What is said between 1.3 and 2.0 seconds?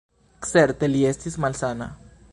malsana.